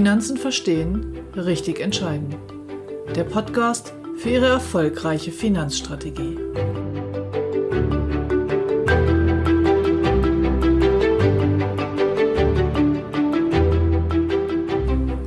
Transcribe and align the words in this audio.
Finanzen 0.00 0.38
verstehen, 0.38 1.18
richtig 1.36 1.78
entscheiden. 1.78 2.34
Der 3.14 3.24
Podcast 3.24 3.92
für 4.16 4.30
Ihre 4.30 4.46
erfolgreiche 4.46 5.30
Finanzstrategie. 5.30 6.38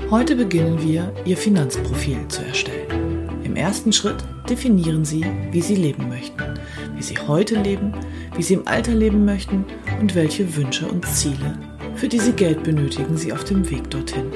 Heute 0.10 0.36
beginnen 0.36 0.82
wir, 0.82 1.14
Ihr 1.24 1.38
Finanzprofil 1.38 2.28
zu 2.30 2.44
erstellen. 2.44 3.30
Im 3.44 3.56
ersten 3.56 3.94
Schritt 3.94 4.24
definieren 4.50 5.06
Sie, 5.06 5.24
wie 5.52 5.62
Sie 5.62 5.76
leben 5.76 6.10
möchten, 6.10 6.60
wie 6.96 7.04
Sie 7.04 7.20
heute 7.28 7.62
leben, 7.62 7.94
wie 8.36 8.42
Sie 8.42 8.56
im 8.56 8.68
Alter 8.68 8.96
leben 8.96 9.24
möchten 9.24 9.66
und 10.02 10.16
welche 10.16 10.56
Wünsche 10.56 10.88
und 10.88 11.06
Ziele, 11.06 11.60
für 11.94 12.08
die 12.08 12.20
Sie 12.20 12.34
Geld 12.34 12.64
benötigen, 12.64 13.18
Sie 13.18 13.32
auf 13.32 13.44
dem 13.44 13.70
Weg 13.70 13.92
dorthin 13.92 14.32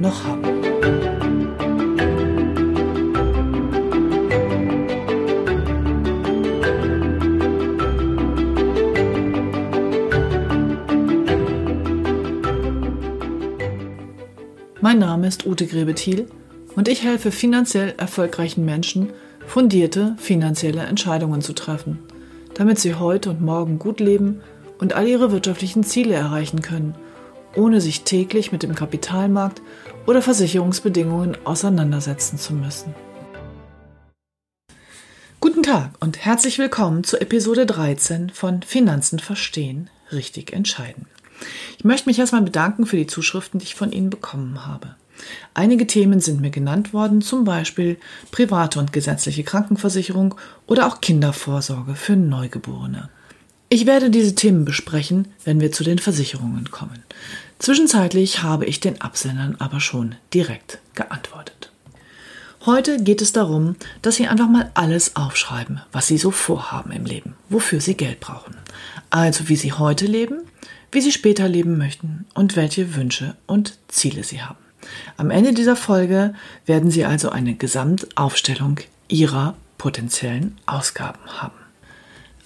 noch 0.00 0.24
haben. 0.24 0.58
Mein 14.80 15.00
Name 15.00 15.26
ist 15.26 15.44
Ute 15.44 15.66
Grebethiel 15.66 16.28
und 16.74 16.88
ich 16.88 17.02
helfe 17.02 17.30
finanziell 17.30 17.94
erfolgreichen 17.98 18.64
Menschen, 18.64 19.10
fundierte 19.46 20.14
finanzielle 20.18 20.82
Entscheidungen 20.82 21.42
zu 21.42 21.52
treffen, 21.52 21.98
damit 22.54 22.78
sie 22.78 22.94
heute 22.94 23.28
und 23.28 23.42
morgen 23.42 23.78
gut 23.78 24.00
leben 24.00 24.40
und 24.78 24.94
all 24.94 25.06
ihre 25.06 25.30
wirtschaftlichen 25.32 25.82
Ziele 25.82 26.14
erreichen 26.14 26.62
können, 26.62 26.94
ohne 27.56 27.80
sich 27.80 28.04
täglich 28.04 28.52
mit 28.52 28.62
dem 28.62 28.74
Kapitalmarkt 28.74 29.60
oder 30.08 30.22
Versicherungsbedingungen 30.22 31.36
auseinandersetzen 31.44 32.38
zu 32.38 32.54
müssen. 32.54 32.94
Guten 35.38 35.62
Tag 35.62 35.90
und 36.00 36.24
herzlich 36.24 36.58
willkommen 36.58 37.04
zu 37.04 37.20
Episode 37.20 37.66
13 37.66 38.30
von 38.30 38.62
Finanzen 38.62 39.18
verstehen, 39.18 39.90
richtig 40.10 40.54
entscheiden. 40.54 41.06
Ich 41.76 41.84
möchte 41.84 42.08
mich 42.08 42.18
erstmal 42.18 42.40
bedanken 42.40 42.86
für 42.86 42.96
die 42.96 43.06
Zuschriften, 43.06 43.60
die 43.60 43.66
ich 43.66 43.74
von 43.74 43.92
Ihnen 43.92 44.08
bekommen 44.08 44.64
habe. 44.66 44.96
Einige 45.52 45.86
Themen 45.86 46.20
sind 46.20 46.40
mir 46.40 46.50
genannt 46.50 46.94
worden, 46.94 47.20
zum 47.20 47.44
Beispiel 47.44 47.98
private 48.30 48.78
und 48.78 48.94
gesetzliche 48.94 49.44
Krankenversicherung 49.44 50.36
oder 50.66 50.86
auch 50.86 51.02
Kindervorsorge 51.02 51.94
für 51.94 52.16
Neugeborene. 52.16 53.10
Ich 53.68 53.84
werde 53.84 54.08
diese 54.08 54.34
Themen 54.34 54.64
besprechen, 54.64 55.28
wenn 55.44 55.60
wir 55.60 55.70
zu 55.70 55.84
den 55.84 55.98
Versicherungen 55.98 56.70
kommen. 56.70 57.02
Zwischenzeitlich 57.58 58.42
habe 58.42 58.66
ich 58.66 58.80
den 58.80 59.00
Absendern 59.00 59.56
aber 59.58 59.80
schon 59.80 60.14
direkt 60.32 60.78
geantwortet. 60.94 61.70
Heute 62.66 63.02
geht 63.02 63.22
es 63.22 63.32
darum, 63.32 63.76
dass 64.02 64.16
Sie 64.16 64.28
einfach 64.28 64.48
mal 64.48 64.70
alles 64.74 65.16
aufschreiben, 65.16 65.80
was 65.92 66.06
Sie 66.06 66.18
so 66.18 66.30
vorhaben 66.30 66.92
im 66.92 67.04
Leben, 67.04 67.34
wofür 67.48 67.80
Sie 67.80 67.94
Geld 67.94 68.20
brauchen. 68.20 68.56
Also 69.10 69.48
wie 69.48 69.56
Sie 69.56 69.72
heute 69.72 70.06
leben, 70.06 70.42
wie 70.92 71.00
Sie 71.00 71.12
später 71.12 71.48
leben 71.48 71.78
möchten 71.78 72.26
und 72.34 72.56
welche 72.56 72.94
Wünsche 72.94 73.36
und 73.46 73.78
Ziele 73.88 74.24
Sie 74.24 74.42
haben. 74.42 74.58
Am 75.16 75.30
Ende 75.30 75.52
dieser 75.52 75.76
Folge 75.76 76.34
werden 76.66 76.90
Sie 76.90 77.04
also 77.04 77.30
eine 77.30 77.54
Gesamtaufstellung 77.54 78.80
Ihrer 79.08 79.54
potenziellen 79.78 80.56
Ausgaben 80.66 81.20
haben. 81.26 81.67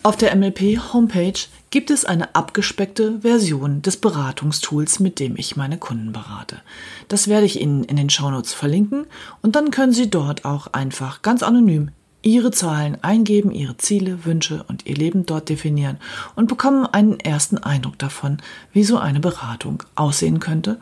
Auf 0.05 0.17
der 0.17 0.35
MLP 0.35 0.93
Homepage 0.93 1.39
gibt 1.71 1.89
es 1.89 2.05
eine 2.05 2.35
abgespeckte 2.35 3.21
Version 3.21 3.83
des 3.83 3.99
Beratungstools, 3.99 4.99
mit 4.99 5.21
dem 5.21 5.37
ich 5.37 5.55
meine 5.55 5.79
Kunden 5.79 6.11
berate. 6.11 6.61
Das 7.07 7.29
werde 7.29 7.47
ich 7.47 7.61
Ihnen 7.61 7.85
in 7.85 7.95
den 7.95 8.11
Shownotes 8.11 8.53
verlinken 8.53 9.07
und 9.43 9.55
dann 9.55 9.71
können 9.71 9.93
Sie 9.93 10.11
dort 10.11 10.45
auch 10.45 10.67
einfach 10.73 11.23
ganz 11.23 11.45
anonym 11.45 11.93
Ihre 12.23 12.51
Zahlen 12.51 12.99
eingeben, 13.03 13.53
Ihre 13.53 13.77
Ziele, 13.77 14.25
Wünsche 14.25 14.65
und 14.67 14.87
Ihr 14.87 14.97
Leben 14.97 15.25
dort 15.25 15.49
definieren 15.49 15.99
und 16.35 16.49
bekommen 16.49 16.85
einen 16.85 17.21
ersten 17.21 17.59
Eindruck 17.59 17.97
davon, 18.01 18.39
wie 18.73 18.83
so 18.83 18.99
eine 18.99 19.21
Beratung 19.21 19.85
aussehen 19.95 20.41
könnte 20.41 20.81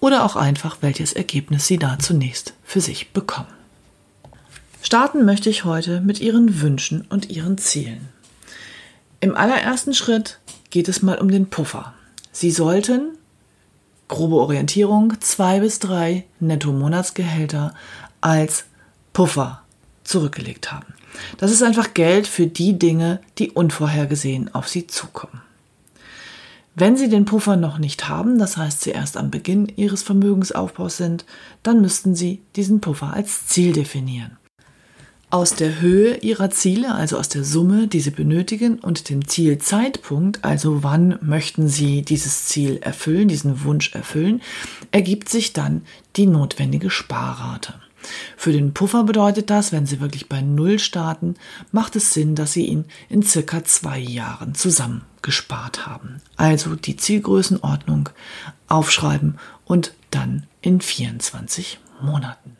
oder 0.00 0.24
auch 0.24 0.34
einfach, 0.34 0.78
welches 0.80 1.12
Ergebnis 1.12 1.68
Sie 1.68 1.78
da 1.78 2.00
zunächst 2.00 2.54
für 2.64 2.80
sich 2.80 3.12
bekommen. 3.12 3.46
Starten 4.82 5.24
möchte 5.24 5.50
ich 5.50 5.64
heute 5.64 6.00
mit 6.00 6.20
Ihren 6.20 6.60
Wünschen 6.60 7.04
und 7.08 7.30
Ihren 7.30 7.58
Zielen. 7.58 8.15
Im 9.20 9.34
allerersten 9.34 9.94
Schritt 9.94 10.38
geht 10.70 10.88
es 10.88 11.02
mal 11.02 11.18
um 11.18 11.30
den 11.30 11.48
Puffer. 11.48 11.94
Sie 12.32 12.50
sollten, 12.50 13.16
grobe 14.08 14.36
Orientierung, 14.36 15.14
zwei 15.20 15.60
bis 15.60 15.78
drei 15.78 16.26
Netto-Monatsgehälter 16.40 17.74
als 18.20 18.64
Puffer 19.14 19.62
zurückgelegt 20.04 20.70
haben. 20.70 20.92
Das 21.38 21.50
ist 21.50 21.62
einfach 21.62 21.94
Geld 21.94 22.26
für 22.26 22.46
die 22.46 22.78
Dinge, 22.78 23.20
die 23.38 23.50
unvorhergesehen 23.50 24.54
auf 24.54 24.68
Sie 24.68 24.86
zukommen. 24.86 25.40
Wenn 26.74 26.98
Sie 26.98 27.08
den 27.08 27.24
Puffer 27.24 27.56
noch 27.56 27.78
nicht 27.78 28.10
haben, 28.10 28.38
das 28.38 28.58
heißt 28.58 28.82
Sie 28.82 28.90
erst 28.90 29.16
am 29.16 29.30
Beginn 29.30 29.72
Ihres 29.76 30.02
Vermögensaufbaus 30.02 30.98
sind, 30.98 31.24
dann 31.62 31.80
müssten 31.80 32.14
Sie 32.14 32.42
diesen 32.54 32.82
Puffer 32.82 33.14
als 33.14 33.46
Ziel 33.46 33.72
definieren 33.72 34.36
aus 35.30 35.54
der 35.54 35.80
Höhe 35.80 36.16
ihrer 36.18 36.50
Ziele, 36.50 36.94
also 36.94 37.18
aus 37.18 37.28
der 37.28 37.44
Summe, 37.44 37.88
die 37.88 38.00
sie 38.00 38.10
benötigen 38.10 38.78
und 38.78 39.10
dem 39.10 39.26
Zielzeitpunkt, 39.26 40.44
also 40.44 40.82
wann 40.82 41.18
möchten 41.20 41.68
sie 41.68 42.02
dieses 42.02 42.46
Ziel 42.46 42.78
erfüllen, 42.80 43.28
diesen 43.28 43.64
Wunsch 43.64 43.94
erfüllen, 43.94 44.40
ergibt 44.92 45.28
sich 45.28 45.52
dann 45.52 45.82
die 46.16 46.26
notwendige 46.26 46.90
Sparrate. 46.90 47.74
Für 48.36 48.52
den 48.52 48.72
Puffer 48.72 49.02
bedeutet 49.02 49.50
das, 49.50 49.72
wenn 49.72 49.84
Sie 49.84 50.00
wirklich 50.00 50.28
bei 50.28 50.40
Null 50.40 50.78
starten, 50.78 51.34
macht 51.72 51.96
es 51.96 52.14
Sinn, 52.14 52.36
dass 52.36 52.52
Sie 52.52 52.66
ihn 52.66 52.84
in 53.08 53.24
circa 53.24 53.64
zwei 53.64 53.98
Jahren 53.98 54.54
zusammengespart 54.54 55.86
haben. 55.86 56.20
Also 56.36 56.76
die 56.76 56.96
Zielgrößenordnung 56.96 58.10
aufschreiben 58.68 59.38
und 59.64 59.92
dann 60.10 60.46
in 60.60 60.80
24 60.80 61.80
Monaten. 62.00 62.56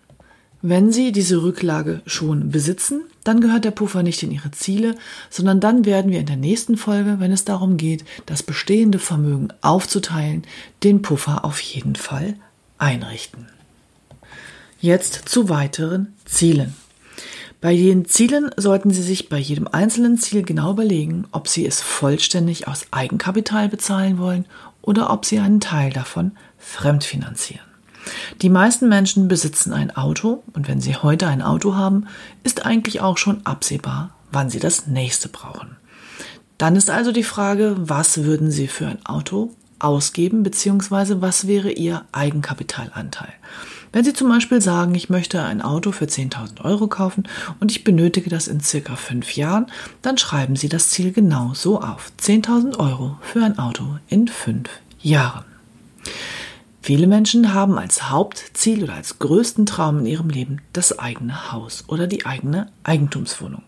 Wenn 0.69 0.91
Sie 0.91 1.13
diese 1.13 1.45
Rücklage 1.45 2.03
schon 2.07 2.51
besitzen, 2.51 3.03
dann 3.23 3.41
gehört 3.41 3.65
der 3.65 3.71
Puffer 3.71 4.03
nicht 4.03 4.25
in 4.25 4.33
Ihre 4.33 4.51
Ziele, 4.51 4.97
sondern 5.31 5.61
dann 5.61 5.85
werden 5.85 6.11
wir 6.11 6.19
in 6.19 6.27
der 6.27 6.37
nächsten 6.37 6.77
Folge, 6.77 7.21
wenn 7.21 7.31
es 7.31 7.45
darum 7.45 7.77
geht, 7.77 8.05
das 8.27 8.43
bestehende 8.43 8.99
Vermögen 8.99 9.51
aufzuteilen, 9.61 10.43
den 10.83 11.03
Puffer 11.03 11.45
auf 11.45 11.61
jeden 11.61 11.95
Fall 11.95 12.35
einrichten. 12.79 13.47
Jetzt 14.81 15.29
zu 15.29 15.49
weiteren 15.49 16.15
Zielen. 16.25 16.75
Bei 17.61 17.77
den 17.77 18.07
Zielen 18.07 18.51
sollten 18.57 18.91
Sie 18.91 19.03
sich 19.03 19.29
bei 19.29 19.39
jedem 19.39 19.69
einzelnen 19.69 20.19
Ziel 20.19 20.43
genau 20.43 20.73
überlegen, 20.73 21.29
ob 21.31 21.47
Sie 21.47 21.65
es 21.65 21.81
vollständig 21.81 22.67
aus 22.67 22.87
Eigenkapital 22.91 23.69
bezahlen 23.69 24.19
wollen 24.19 24.47
oder 24.83 25.11
ob 25.11 25.27
Sie 25.27 25.39
einen 25.39 25.61
Teil 25.61 25.93
davon 25.93 26.33
fremdfinanzieren. 26.59 27.66
Die 28.43 28.49
meisten 28.49 28.89
Menschen 28.89 29.29
besitzen 29.29 29.73
ein 29.73 29.97
Auto 29.97 30.43
und 30.53 30.69
wenn 30.69 30.81
sie 30.81 30.97
heute 30.97 31.27
ein 31.27 31.43
Auto 31.43 31.75
haben, 31.75 32.07
ist 32.45 32.65
eigentlich 32.65 33.01
auch 33.01 33.19
schon 33.19 33.45
absehbar, 33.45 34.11
wann 34.33 34.51
sie 34.51 34.61
das 34.61 34.87
nächste 34.87 35.29
brauchen. 35.29 35.77
Dann 36.59 36.77
ist 36.77 36.91
also 36.91 37.13
die 37.13 37.25
Frage, 37.25 37.75
was 37.79 38.25
würden 38.25 38.51
sie 38.51 38.69
für 38.69 38.87
ein 38.87 39.05
Auto 39.05 39.51
ausgeben, 39.79 40.43
beziehungsweise 40.43 41.21
was 41.21 41.47
wäre 41.47 41.71
ihr 41.71 42.05
Eigenkapitalanteil. 42.13 43.33
Wenn 43.93 44.05
Sie 44.05 44.13
zum 44.13 44.29
Beispiel 44.29 44.61
sagen, 44.61 44.95
ich 44.95 45.09
möchte 45.09 45.43
ein 45.43 45.63
Auto 45.63 45.91
für 45.91 46.05
10.000 46.05 46.63
Euro 46.65 46.87
kaufen 46.87 47.25
und 47.61 47.71
ich 47.71 47.85
benötige 47.85 48.29
das 48.29 48.47
in 48.47 48.61
circa 48.61 48.97
fünf 48.97 49.37
Jahren, 49.37 49.67
dann 50.03 50.19
schreiben 50.19 50.57
Sie 50.57 50.69
das 50.69 50.91
Ziel 50.91 51.13
genau 51.13 51.53
so 51.55 51.81
auf. 51.81 52.13
10.000 52.21 52.79
Euro 52.79 53.17
für 53.23 53.43
ein 53.43 53.59
Auto 53.59 53.99
in 54.09 54.29
fünf 54.29 54.69
Jahren. 55.01 55.45
Viele 56.87 57.09
Menschen 57.09 57.53
haben 57.53 57.81
als 57.81 58.11
Hauptziel 58.11 58.85
oder 58.85 58.95
als 58.95 59.19
größten 59.19 59.67
Traum 59.67 59.99
in 59.99 60.07
ihrem 60.07 60.31
Leben 60.31 60.59
das 60.73 61.01
eigene 61.01 61.51
Haus 61.51 61.83
oder 61.89 62.07
die 62.07 62.27
eigene 62.27 62.71
Eigentumswohnung. 62.85 63.65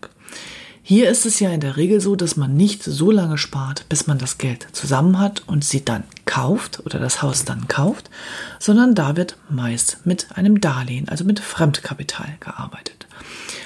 Hier 0.83 1.09
ist 1.09 1.25
es 1.25 1.41
ja 1.41 1.49
in 1.49 1.59
der 1.59 1.75
Regel 1.75 1.99
so, 1.99 2.15
dass 2.15 2.37
man 2.37 2.55
nicht 2.55 2.81
so 2.81 3.11
lange 3.11 3.37
spart, 3.37 3.89
bis 3.89 4.07
man 4.07 4.19
das 4.19 4.37
Geld 4.37 4.67
zusammen 4.71 5.19
hat 5.19 5.43
und 5.47 5.65
sie 5.65 5.83
dann 5.83 6.05
kauft 6.23 6.79
oder 6.85 6.97
das 6.97 7.21
Haus 7.21 7.43
dann 7.43 7.67
kauft, 7.67 8.09
sondern 8.57 8.95
da 8.95 9.17
wird 9.17 9.35
meist 9.49 9.97
mit 10.05 10.27
einem 10.37 10.61
Darlehen, 10.61 11.09
also 11.09 11.25
mit 11.25 11.41
Fremdkapital 11.41 12.37
gearbeitet. 12.39 13.05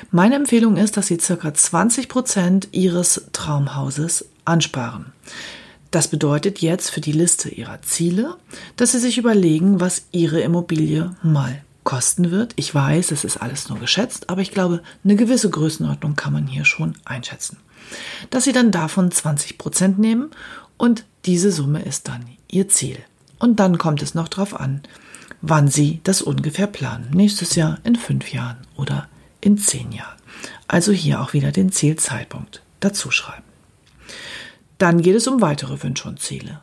Meine 0.09 0.33
Empfehlung 0.33 0.77
ist, 0.77 0.97
dass 0.97 1.05
Sie 1.05 1.19
circa 1.19 1.53
20 1.53 2.09
Prozent 2.09 2.69
Ihres 2.71 3.25
Traumhauses 3.33 4.25
ansparen. 4.45 5.13
Das 5.93 6.07
bedeutet 6.07 6.57
jetzt 6.59 6.89
für 6.89 7.01
die 7.01 7.11
Liste 7.11 7.49
Ihrer 7.49 7.83
Ziele, 7.83 8.37
dass 8.77 8.93
Sie 8.93 8.99
sich 8.99 9.19
überlegen, 9.19 9.79
was 9.79 10.07
Ihre 10.11 10.41
Immobilie 10.41 11.15
mal 11.21 11.61
kosten 11.83 12.31
wird. 12.31 12.53
Ich 12.55 12.73
weiß, 12.73 13.11
es 13.11 13.23
ist 13.23 13.37
alles 13.37 13.69
nur 13.69 13.77
geschätzt, 13.77 14.31
aber 14.31 14.41
ich 14.41 14.49
glaube, 14.49 14.81
eine 15.03 15.15
gewisse 15.15 15.51
Größenordnung 15.51 16.15
kann 16.15 16.33
man 16.33 16.47
hier 16.47 16.65
schon 16.65 16.95
einschätzen. 17.05 17.57
Dass 18.31 18.45
Sie 18.45 18.53
dann 18.53 18.71
davon 18.71 19.11
20 19.11 19.59
Prozent 19.59 19.99
nehmen 19.99 20.31
und 20.77 21.05
diese 21.25 21.51
Summe 21.51 21.83
ist 21.83 22.07
dann 22.07 22.25
Ihr 22.49 22.67
Ziel. 22.69 22.97
Und 23.37 23.59
dann 23.59 23.77
kommt 23.77 24.01
es 24.01 24.15
noch 24.15 24.29
darauf 24.29 24.59
an, 24.59 24.81
wann 25.43 25.67
Sie 25.67 26.01
das 26.03 26.23
ungefähr 26.23 26.65
planen. 26.65 27.11
Nächstes 27.13 27.53
Jahr, 27.53 27.77
in 27.83 27.97
fünf 27.97 28.33
Jahren 28.33 28.57
oder 28.77 29.07
in 29.41 29.59
zehn 29.59 29.91
Jahren. 29.91 30.17
Also 30.67 30.91
hier 30.91 31.21
auch 31.21 31.33
wieder 31.33 31.51
den 31.51 31.71
Zielzeitpunkt 31.71 32.63
dazu 32.79 33.11
schreiben. 33.11 33.43
Dann 34.83 35.01
geht 35.01 35.15
es 35.15 35.30
um 35.30 35.39
weitere 35.39 35.81
Wünsche 35.81 36.09
und 36.09 36.19
Ziele. 36.19 36.59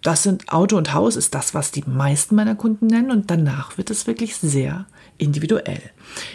Das 0.00 0.22
sind 0.22 0.48
Auto 0.52 0.76
und 0.76 0.94
Haus 0.94 1.16
ist 1.16 1.34
das, 1.34 1.54
was 1.54 1.72
die 1.72 1.82
meisten 1.84 2.36
meiner 2.36 2.54
Kunden 2.54 2.86
nennen 2.86 3.10
und 3.10 3.32
danach 3.32 3.76
wird 3.76 3.90
es 3.90 4.06
wirklich 4.06 4.36
sehr 4.36 4.86
individuell. 5.18 5.82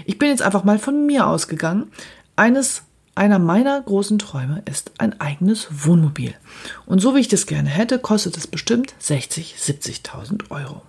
Ich 0.04 0.20
bin 0.20 0.28
jetzt 0.28 0.42
einfach 0.42 0.66
mal 0.66 0.80
von 0.80 1.06
mir 1.06 1.28
ausgegangen. 1.28 1.94
Eines 2.36 2.82
einer 3.16 3.40
meiner 3.40 3.80
großen 3.80 4.20
Träume 4.20 4.64
ist 4.70 4.92
ein 4.98 5.22
eigenes 5.22 5.70
Wohnmobil. 5.72 6.36
Und 6.86 7.00
so 7.00 7.16
wie 7.16 7.22
ich 7.22 7.30
das 7.30 7.46
gerne 7.46 7.70
hätte, 7.70 8.00
kostet 8.00 8.36
es 8.36 8.46
bestimmt 8.46 8.94
60, 9.00 9.56
70.000 9.58 10.52
Euro. 10.52 10.82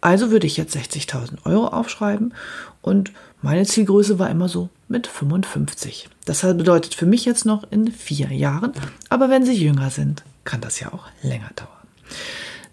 Also 0.00 0.30
würde 0.30 0.46
ich 0.46 0.56
jetzt 0.56 0.74
60.000 0.74 1.44
Euro 1.44 1.66
aufschreiben 1.66 2.32
und 2.80 3.12
meine 3.42 3.66
Zielgröße 3.66 4.18
war 4.18 4.30
immer 4.30 4.48
so 4.48 4.70
mit 4.88 5.06
55. 5.06 6.08
Das 6.24 6.40
bedeutet 6.40 6.94
für 6.94 7.06
mich 7.06 7.24
jetzt 7.24 7.44
noch 7.44 7.64
in 7.70 7.92
vier 7.92 8.32
Jahren, 8.32 8.72
aber 9.10 9.28
wenn 9.28 9.44
Sie 9.44 9.52
jünger 9.52 9.90
sind, 9.90 10.22
kann 10.44 10.60
das 10.60 10.80
ja 10.80 10.92
auch 10.92 11.06
länger 11.22 11.50
dauern. 11.54 11.70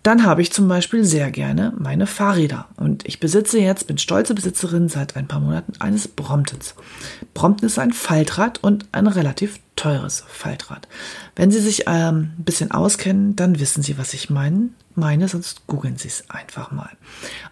Dann 0.03 0.25
habe 0.25 0.41
ich 0.41 0.51
zum 0.51 0.67
Beispiel 0.67 1.03
sehr 1.03 1.29
gerne 1.29 1.73
meine 1.77 2.07
Fahrräder. 2.07 2.67
Und 2.75 3.07
ich 3.07 3.19
besitze 3.19 3.59
jetzt, 3.59 3.85
bin 3.87 3.99
stolze 3.99 4.33
Besitzerin 4.33 4.89
seit 4.89 5.15
ein 5.15 5.27
paar 5.27 5.39
Monaten 5.39 5.73
eines 5.79 6.07
Bromptons. 6.07 6.73
Brompton 7.33 7.67
ist 7.67 7.77
ein 7.77 7.93
Faltrad 7.93 8.63
und 8.63 8.85
ein 8.91 9.05
relativ 9.05 9.59
teures 9.75 10.23
Faltrad. 10.27 10.87
Wenn 11.35 11.51
Sie 11.51 11.59
sich 11.59 11.83
ähm, 11.87 12.31
ein 12.37 12.43
bisschen 12.43 12.71
auskennen, 12.71 13.35
dann 13.35 13.59
wissen 13.59 13.83
Sie, 13.83 13.97
was 13.97 14.13
ich 14.13 14.29
meine, 14.29 14.69
meine, 14.95 15.27
sonst 15.27 15.67
googeln 15.67 15.97
Sie 15.97 16.07
es 16.07 16.29
einfach 16.29 16.71
mal. 16.71 16.89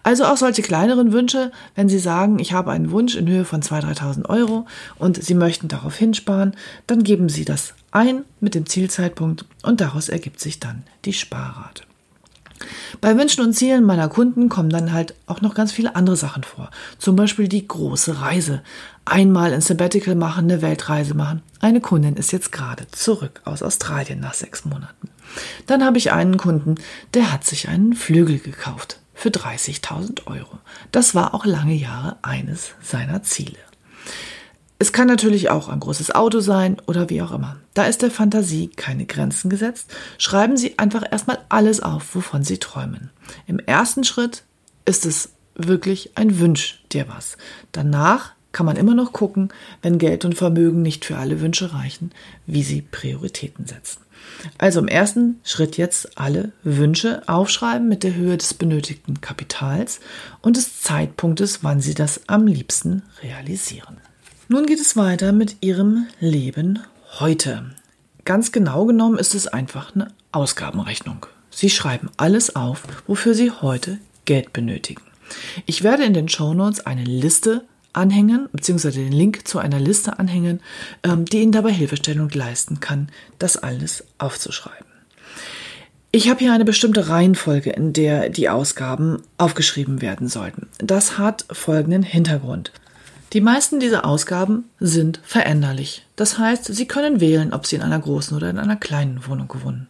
Also 0.02 0.24
auch 0.24 0.36
solche 0.36 0.62
kleineren 0.62 1.12
Wünsche, 1.12 1.52
wenn 1.74 1.88
Sie 1.88 1.98
sagen, 1.98 2.38
ich 2.38 2.52
habe 2.52 2.72
einen 2.72 2.90
Wunsch 2.90 3.14
in 3.14 3.28
Höhe 3.28 3.44
von 3.44 3.62
2.000, 3.62 3.98
3.000 3.98 4.28
Euro 4.28 4.66
und 4.98 5.22
Sie 5.22 5.34
möchten 5.34 5.68
darauf 5.68 5.96
hinsparen, 5.96 6.56
dann 6.86 7.04
geben 7.04 7.28
Sie 7.28 7.44
das 7.44 7.74
ein 7.92 8.24
mit 8.40 8.54
dem 8.54 8.66
Zielzeitpunkt 8.66 9.44
und 9.62 9.80
daraus 9.80 10.08
ergibt 10.08 10.40
sich 10.40 10.60
dann 10.60 10.84
die 11.04 11.12
Sparrate. 11.12 11.89
Bei 13.00 13.16
Wünschen 13.16 13.44
und 13.44 13.54
Zielen 13.54 13.84
meiner 13.84 14.08
Kunden 14.08 14.48
kommen 14.48 14.70
dann 14.70 14.92
halt 14.92 15.14
auch 15.26 15.40
noch 15.40 15.54
ganz 15.54 15.72
viele 15.72 15.96
andere 15.96 16.16
Sachen 16.16 16.42
vor. 16.42 16.70
Zum 16.98 17.16
Beispiel 17.16 17.48
die 17.48 17.66
große 17.66 18.20
Reise. 18.20 18.62
Einmal 19.04 19.52
ein 19.52 19.60
Sabbatical 19.60 20.14
machen, 20.14 20.44
eine 20.44 20.62
Weltreise 20.62 21.14
machen. 21.14 21.42
Eine 21.60 21.80
Kundin 21.80 22.16
ist 22.16 22.32
jetzt 22.32 22.52
gerade 22.52 22.86
zurück 22.92 23.40
aus 23.44 23.62
Australien 23.62 24.20
nach 24.20 24.34
sechs 24.34 24.64
Monaten. 24.64 25.08
Dann 25.66 25.84
habe 25.84 25.98
ich 25.98 26.12
einen 26.12 26.36
Kunden, 26.36 26.74
der 27.14 27.32
hat 27.32 27.44
sich 27.44 27.68
einen 27.68 27.94
Flügel 27.94 28.38
gekauft 28.38 29.00
für 29.14 29.28
30.000 29.28 30.26
Euro. 30.26 30.58
Das 30.92 31.14
war 31.14 31.34
auch 31.34 31.44
lange 31.44 31.74
Jahre 31.74 32.16
eines 32.22 32.72
seiner 32.80 33.22
Ziele. 33.22 33.58
Es 34.82 34.94
kann 34.94 35.08
natürlich 35.08 35.50
auch 35.50 35.68
ein 35.68 35.78
großes 35.78 36.14
Auto 36.14 36.40
sein 36.40 36.78
oder 36.86 37.10
wie 37.10 37.20
auch 37.20 37.32
immer. 37.32 37.58
Da 37.74 37.84
ist 37.84 38.00
der 38.00 38.10
Fantasie 38.10 38.68
keine 38.68 39.04
Grenzen 39.04 39.50
gesetzt. 39.50 39.94
Schreiben 40.16 40.56
Sie 40.56 40.78
einfach 40.78 41.04
erstmal 41.12 41.38
alles 41.50 41.80
auf, 41.80 42.14
wovon 42.14 42.44
Sie 42.44 42.56
träumen. 42.56 43.10
Im 43.46 43.58
ersten 43.58 44.04
Schritt 44.04 44.42
ist 44.86 45.04
es 45.04 45.32
wirklich 45.54 46.12
ein 46.14 46.40
Wunsch 46.40 46.82
dir 46.92 47.08
was. 47.08 47.36
Danach 47.72 48.32
kann 48.52 48.64
man 48.64 48.76
immer 48.76 48.94
noch 48.94 49.12
gucken, 49.12 49.50
wenn 49.82 49.98
Geld 49.98 50.24
und 50.24 50.34
Vermögen 50.34 50.80
nicht 50.80 51.04
für 51.04 51.18
alle 51.18 51.42
Wünsche 51.42 51.74
reichen, 51.74 52.10
wie 52.46 52.62
Sie 52.62 52.80
Prioritäten 52.80 53.66
setzen. 53.66 54.00
Also 54.56 54.80
im 54.80 54.88
ersten 54.88 55.40
Schritt 55.44 55.76
jetzt 55.76 56.18
alle 56.18 56.52
Wünsche 56.62 57.22
aufschreiben 57.26 57.86
mit 57.86 58.02
der 58.02 58.14
Höhe 58.14 58.38
des 58.38 58.54
benötigten 58.54 59.20
Kapitals 59.20 60.00
und 60.40 60.56
des 60.56 60.80
Zeitpunktes, 60.80 61.62
wann 61.62 61.82
Sie 61.82 61.92
das 61.92 62.22
am 62.28 62.46
liebsten 62.46 63.02
realisieren. 63.22 63.98
Nun 64.52 64.66
geht 64.66 64.80
es 64.80 64.96
weiter 64.96 65.30
mit 65.30 65.58
Ihrem 65.60 66.08
Leben 66.18 66.80
heute. 67.20 67.70
Ganz 68.24 68.50
genau 68.50 68.84
genommen 68.84 69.16
ist 69.16 69.36
es 69.36 69.46
einfach 69.46 69.94
eine 69.94 70.12
Ausgabenrechnung. 70.32 71.26
Sie 71.52 71.70
schreiben 71.70 72.10
alles 72.16 72.56
auf, 72.56 72.82
wofür 73.06 73.34
Sie 73.34 73.52
heute 73.52 73.98
Geld 74.24 74.52
benötigen. 74.52 75.02
Ich 75.66 75.84
werde 75.84 76.02
in 76.02 76.14
den 76.14 76.28
Show 76.28 76.52
Notes 76.52 76.84
eine 76.84 77.04
Liste 77.04 77.64
anhängen, 77.92 78.48
beziehungsweise 78.50 78.98
den 78.98 79.12
Link 79.12 79.46
zu 79.46 79.60
einer 79.60 79.78
Liste 79.78 80.18
anhängen, 80.18 80.58
ähm, 81.04 81.26
die 81.26 81.42
Ihnen 81.42 81.52
dabei 81.52 81.70
Hilfestellung 81.70 82.28
leisten 82.30 82.80
kann, 82.80 83.08
das 83.38 83.56
alles 83.56 84.02
aufzuschreiben. 84.18 84.88
Ich 86.10 86.28
habe 86.28 86.40
hier 86.40 86.52
eine 86.52 86.64
bestimmte 86.64 87.08
Reihenfolge, 87.08 87.70
in 87.70 87.92
der 87.92 88.30
die 88.30 88.48
Ausgaben 88.48 89.22
aufgeschrieben 89.38 90.02
werden 90.02 90.26
sollten. 90.26 90.66
Das 90.78 91.18
hat 91.18 91.44
folgenden 91.52 92.02
Hintergrund. 92.02 92.72
Die 93.32 93.40
meisten 93.40 93.78
dieser 93.78 94.04
Ausgaben 94.04 94.64
sind 94.80 95.20
veränderlich. 95.22 96.04
Das 96.16 96.38
heißt, 96.38 96.64
Sie 96.64 96.86
können 96.86 97.20
wählen, 97.20 97.52
ob 97.52 97.66
Sie 97.66 97.76
in 97.76 97.82
einer 97.82 98.00
großen 98.00 98.36
oder 98.36 98.50
in 98.50 98.58
einer 98.58 98.76
kleinen 98.76 99.26
Wohnung 99.26 99.52
wohnen. 99.62 99.88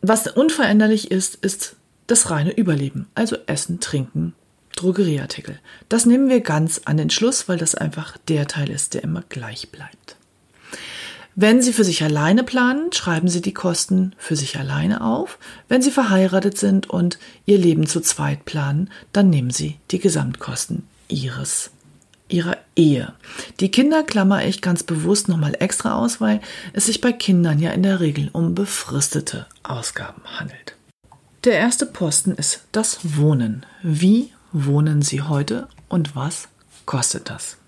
Was 0.00 0.26
unveränderlich 0.28 1.10
ist, 1.10 1.36
ist 1.36 1.76
das 2.06 2.30
reine 2.30 2.52
Überleben, 2.52 3.06
also 3.14 3.36
Essen, 3.46 3.80
Trinken, 3.80 4.34
Drogerieartikel. 4.76 5.58
Das 5.88 6.06
nehmen 6.06 6.28
wir 6.28 6.40
ganz 6.40 6.82
an 6.84 6.98
den 6.98 7.10
Schluss, 7.10 7.48
weil 7.48 7.58
das 7.58 7.74
einfach 7.74 8.16
der 8.28 8.46
Teil 8.46 8.70
ist, 8.70 8.94
der 8.94 9.02
immer 9.02 9.24
gleich 9.28 9.70
bleibt. 9.70 10.16
Wenn 11.36 11.62
Sie 11.62 11.72
für 11.72 11.82
sich 11.82 12.04
alleine 12.04 12.44
planen, 12.44 12.92
schreiben 12.92 13.26
Sie 13.26 13.40
die 13.40 13.54
Kosten 13.54 14.14
für 14.18 14.36
sich 14.36 14.56
alleine 14.56 15.00
auf. 15.00 15.38
Wenn 15.68 15.82
Sie 15.82 15.90
verheiratet 15.90 16.58
sind 16.58 16.88
und 16.88 17.18
Ihr 17.44 17.58
Leben 17.58 17.88
zu 17.88 18.00
zweit 18.00 18.44
planen, 18.44 18.88
dann 19.12 19.30
nehmen 19.30 19.50
Sie 19.50 19.78
die 19.90 19.98
Gesamtkosten 19.98 20.86
Ihres 21.08 21.70
ihrer 22.28 22.56
Ehe. 22.76 23.12
Die 23.60 23.70
Kinder 23.70 24.02
klammer 24.02 24.44
ich 24.44 24.62
ganz 24.62 24.82
bewusst 24.82 25.28
nochmal 25.28 25.56
extra 25.58 25.94
aus, 25.94 26.20
weil 26.20 26.40
es 26.72 26.86
sich 26.86 27.00
bei 27.00 27.12
Kindern 27.12 27.58
ja 27.58 27.70
in 27.72 27.82
der 27.82 28.00
Regel 28.00 28.30
um 28.32 28.54
befristete 28.54 29.46
Ausgaben 29.62 30.22
handelt. 30.24 30.74
Der 31.44 31.54
erste 31.54 31.84
Posten 31.86 32.32
ist 32.32 32.64
das 32.72 33.16
Wohnen. 33.18 33.66
Wie 33.82 34.32
wohnen 34.52 35.02
Sie 35.02 35.20
heute 35.20 35.68
und 35.88 36.16
was 36.16 36.48
kostet 36.86 37.28
das? 37.28 37.58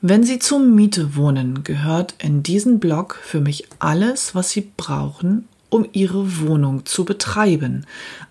Wenn 0.00 0.24
Sie 0.24 0.38
zur 0.38 0.60
Miete 0.60 1.16
wohnen, 1.16 1.64
gehört 1.64 2.14
in 2.18 2.42
diesen 2.42 2.80
Block 2.80 3.18
für 3.22 3.40
mich 3.40 3.68
alles, 3.78 4.34
was 4.34 4.50
Sie 4.50 4.72
brauchen, 4.76 5.48
um 5.70 5.88
Ihre 5.92 6.40
Wohnung 6.40 6.86
zu 6.86 7.04
betreiben. 7.04 7.86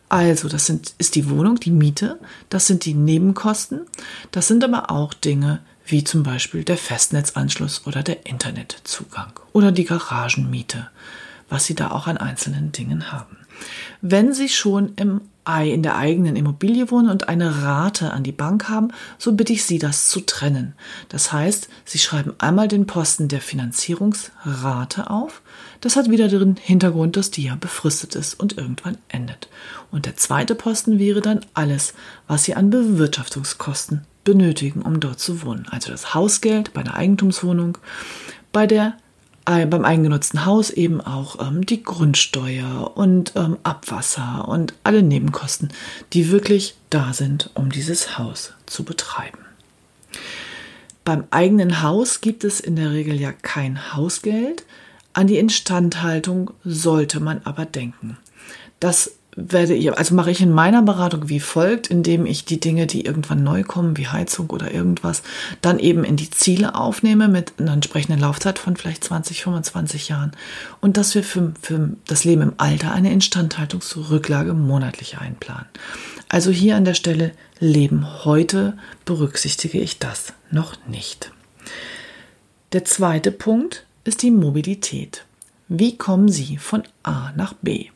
Also, 0.10 0.48
das 0.48 0.66
sind, 0.66 0.94
ist 0.98 1.16
die 1.16 1.30
Wohnung, 1.30 1.60
die 1.60 1.72
Miete, 1.72 2.20
das 2.50 2.68
sind 2.68 2.86
die 2.86 2.94
Nebenkosten, 2.94 3.82
das 4.32 4.48
sind 4.48 4.64
aber 4.64 4.90
auch 4.90 5.14
Dinge 5.14 5.60
wie 5.86 6.04
zum 6.04 6.24
Beispiel 6.24 6.64
der 6.64 6.78
Festnetzanschluss 6.78 7.86
oder 7.86 8.04
der 8.04 8.26
Internetzugang 8.26 9.32
oder 9.54 9.72
die 9.72 9.86
Garagenmiete, 9.86 10.90
was 11.50 11.66
Sie 11.66 11.76
da 11.76 11.92
auch 11.92 12.08
an 12.08 12.18
einzelnen 12.18 12.72
Dingen 12.72 13.12
haben. 13.12 13.38
Wenn 14.02 14.34
Sie 14.34 14.50
schon 14.50 14.94
im 14.96 15.22
in 15.64 15.82
der 15.82 15.96
eigenen 15.96 16.36
Immobilie 16.36 16.92
wohnen 16.92 17.10
und 17.10 17.30
eine 17.30 17.64
Rate 17.64 18.12
an 18.12 18.24
die 18.24 18.34
Bank 18.34 18.68
haben, 18.68 18.90
so 19.18 19.32
bitte 19.32 19.54
ich 19.54 19.64
Sie, 19.64 19.80
das 19.80 20.10
zu 20.10 20.20
trennen. 20.20 20.74
Das 21.08 21.32
heißt, 21.32 21.70
Sie 21.86 22.00
schreiben 22.00 22.34
einmal 22.38 22.68
den 22.68 22.86
Posten 22.86 23.30
der 23.30 23.40
Finanzierungsrate 23.40 25.10
auf. 25.10 25.42
Das 25.82 25.96
hat 25.96 26.10
wieder 26.10 26.28
den 26.28 26.56
Hintergrund, 26.56 27.18
dass 27.18 27.32
die 27.32 27.44
ja 27.44 27.56
befristet 27.56 28.16
ist 28.16 28.40
und 28.40 28.58
irgendwann 28.58 28.98
endet. 29.10 29.48
Und 29.92 30.06
der 30.06 30.16
zweite 30.18 30.56
Posten 30.56 31.00
wäre 31.00 31.22
dann 31.22 31.42
alles, 31.54 31.94
was 32.28 32.44
Sie 32.44 32.56
an 32.56 32.70
Bewirtschaftungskosten 32.70 34.02
benötigen, 34.24 34.82
um 34.82 35.00
dort 35.00 35.20
zu 35.20 35.44
wohnen. 35.44 35.68
Also 35.70 35.92
das 35.92 36.14
Hausgeld 36.14 36.74
bei 36.74 36.82
einer 36.82 36.96
Eigentumswohnung, 36.96 37.78
bei 38.52 38.68
der 38.68 38.98
beim 39.48 39.86
eigengenutzten 39.86 40.46
Haus 40.46 40.70
eben 40.72 41.00
auch 41.00 41.40
ähm, 41.40 41.66
die 41.66 41.82
Grundsteuer 41.82 42.92
und 42.98 43.32
ähm, 43.38 43.58
Abwasser 43.64 44.46
und 44.46 44.74
alle 44.84 45.02
Nebenkosten, 45.02 45.70
die 46.12 46.32
wirklich 46.32 46.76
da 46.90 47.14
sind, 47.14 47.50
um 47.54 47.72
dieses 47.72 48.18
Haus 48.18 48.52
zu 48.66 48.84
betreiben. 48.84 49.40
Beim 51.06 51.24
eigenen 51.32 51.82
Haus 51.82 52.20
gibt 52.20 52.44
es 52.44 52.60
in 52.60 52.76
der 52.76 52.92
Regel 52.92 53.22
ja 53.22 53.32
kein 53.32 53.94
Hausgeld. 53.94 54.66
An 55.18 55.26
die 55.26 55.40
Instandhaltung 55.40 56.52
sollte 56.64 57.20
man 57.20 57.42
aber 57.44 57.66
denken. 57.66 58.20
Das 58.80 59.14
werde 59.36 59.74
ich, 59.74 59.92
also 59.92 60.14
mache 60.14 60.30
ich 60.30 60.42
in 60.42 60.52
meiner 60.52 60.84
Beratung 60.84 61.28
wie 61.28 61.40
folgt, 61.40 61.88
indem 61.88 62.28
ich 62.28 62.46
die 62.46 62.60
Dinge, 62.60 62.86
die 62.86 63.04
irgendwann 63.04 63.44
neu 63.44 63.64
kommen, 63.64 63.98
wie 63.98 64.10
Heizung 64.10 64.52
oder 64.52 64.72
irgendwas, 64.72 65.24
dann 65.62 65.80
eben 65.80 66.04
in 66.04 66.18
die 66.18 66.30
Ziele 66.30 66.76
aufnehme 66.76 67.30
mit 67.30 67.54
einer 67.58 67.74
entsprechenden 67.74 68.20
Laufzeit 68.20 68.60
von 68.60 68.78
vielleicht 68.78 69.06
20, 69.06 69.42
25 69.42 70.10
Jahren 70.10 70.34
und 70.82 70.98
dass 70.98 71.16
wir 71.16 71.24
für, 71.24 71.52
für 71.64 71.94
das 72.06 72.24
Leben 72.24 72.44
im 72.44 72.54
Alter 72.58 72.92
eine 72.92 73.12
Instandhaltungsrücklage 73.12 74.54
monatlich 74.54 75.18
einplanen. 75.18 75.66
Also 76.30 76.52
hier 76.52 76.76
an 76.76 76.86
der 76.86 76.94
Stelle 76.94 77.32
Leben 77.58 78.24
heute 78.24 78.78
berücksichtige 79.04 79.80
ich 79.80 79.98
das 79.98 80.34
noch 80.52 80.76
nicht. 80.86 81.32
Der 82.72 82.86
zweite 82.86 83.32
Punkt 83.32 83.88
ist 84.08 84.22
die 84.22 84.32
Mobilität. 84.32 85.26
Wie 85.68 85.98
kommen 85.98 86.30
Sie 86.30 86.58
von 86.58 86.84
A 87.04 87.32
nach 87.36 87.54
B? 87.54 87.88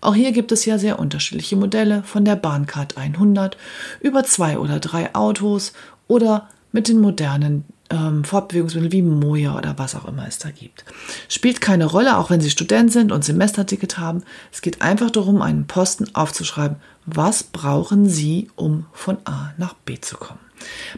Auch 0.00 0.14
hier 0.14 0.32
gibt 0.32 0.52
es 0.52 0.64
ja 0.64 0.78
sehr 0.78 0.98
unterschiedliche 0.98 1.56
Modelle, 1.56 2.02
von 2.02 2.24
der 2.24 2.36
Bahncard 2.36 2.96
100 2.96 3.56
über 4.00 4.24
zwei 4.24 4.58
oder 4.58 4.80
drei 4.80 5.14
Autos 5.14 5.72
oder 6.08 6.48
mit 6.72 6.88
den 6.88 7.00
modernen 7.00 7.64
ähm, 7.90 8.24
Fortbewegungsmitteln 8.24 8.92
wie 8.92 9.02
Moja 9.02 9.56
oder 9.56 9.78
was 9.78 9.94
auch 9.94 10.06
immer 10.06 10.26
es 10.26 10.38
da 10.38 10.50
gibt. 10.50 10.84
Spielt 11.28 11.60
keine 11.60 11.86
Rolle, 11.86 12.18
auch 12.18 12.30
wenn 12.30 12.40
Sie 12.40 12.50
Student 12.50 12.92
sind 12.92 13.12
und 13.12 13.24
Semesterticket 13.24 13.98
haben. 13.98 14.22
Es 14.52 14.62
geht 14.62 14.82
einfach 14.82 15.10
darum, 15.10 15.42
einen 15.42 15.66
Posten 15.66 16.14
aufzuschreiben. 16.14 16.78
Was 17.06 17.44
brauchen 17.44 18.08
Sie, 18.08 18.48
um 18.56 18.86
von 18.92 19.18
A 19.24 19.52
nach 19.58 19.74
B 19.74 20.00
zu 20.00 20.16
kommen? 20.16 20.40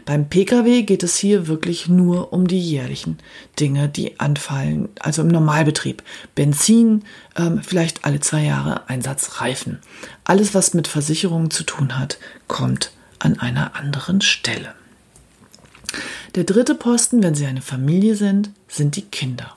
Beim 0.05 0.29
Pkw 0.29 0.83
geht 0.83 1.03
es 1.03 1.17
hier 1.17 1.47
wirklich 1.47 1.89
nur 1.89 2.33
um 2.33 2.47
die 2.47 2.59
jährlichen 2.59 3.17
Dinge, 3.59 3.89
die 3.89 4.19
anfallen, 4.19 4.89
also 4.99 5.21
im 5.21 5.27
Normalbetrieb. 5.27 6.01
Benzin, 6.33 7.03
ähm, 7.35 7.61
vielleicht 7.61 8.05
alle 8.05 8.19
zwei 8.21 8.43
Jahre 8.43 8.89
Einsatzreifen. 8.89 9.79
Alles, 10.23 10.55
was 10.55 10.73
mit 10.73 10.87
Versicherungen 10.87 11.51
zu 11.51 11.63
tun 11.63 11.99
hat, 11.99 12.19
kommt 12.47 12.91
an 13.19 13.39
einer 13.39 13.75
anderen 13.75 14.21
Stelle. 14.21 14.73
Der 16.35 16.43
dritte 16.43 16.75
Posten, 16.75 17.23
wenn 17.23 17.35
Sie 17.35 17.45
eine 17.45 17.61
Familie 17.61 18.15
sind, 18.15 18.51
sind 18.67 18.95
die 18.95 19.03
Kinder. 19.03 19.55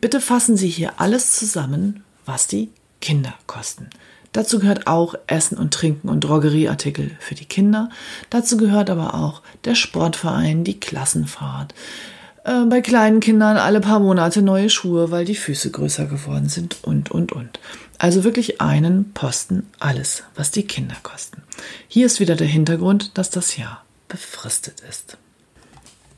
Bitte 0.00 0.20
fassen 0.20 0.56
Sie 0.56 0.68
hier 0.68 1.00
alles 1.00 1.36
zusammen, 1.36 2.04
was 2.26 2.46
die 2.46 2.70
Kinder 3.00 3.34
kosten. 3.46 3.88
Dazu 4.32 4.58
gehört 4.58 4.86
auch 4.86 5.14
Essen 5.26 5.58
und 5.58 5.74
Trinken 5.74 6.08
und 6.08 6.20
Drogerieartikel 6.24 7.10
für 7.20 7.34
die 7.34 7.44
Kinder. 7.44 7.90
Dazu 8.30 8.56
gehört 8.56 8.88
aber 8.88 9.14
auch 9.14 9.42
der 9.64 9.74
Sportverein, 9.74 10.64
die 10.64 10.80
Klassenfahrt. 10.80 11.74
Äh, 12.44 12.64
bei 12.64 12.80
kleinen 12.80 13.20
Kindern 13.20 13.58
alle 13.58 13.80
paar 13.80 14.00
Monate 14.00 14.40
neue 14.40 14.70
Schuhe, 14.70 15.10
weil 15.10 15.26
die 15.26 15.34
Füße 15.34 15.70
größer 15.70 16.06
geworden 16.06 16.48
sind 16.48 16.78
und, 16.82 17.10
und, 17.10 17.32
und. 17.32 17.60
Also 17.98 18.24
wirklich 18.24 18.60
einen 18.60 19.12
Posten 19.12 19.68
alles, 19.78 20.24
was 20.34 20.50
die 20.50 20.66
Kinder 20.66 20.96
kosten. 21.02 21.42
Hier 21.86 22.06
ist 22.06 22.18
wieder 22.18 22.34
der 22.34 22.46
Hintergrund, 22.46 23.16
dass 23.18 23.30
das 23.30 23.56
Jahr 23.58 23.84
befristet 24.08 24.80
ist. 24.88 25.18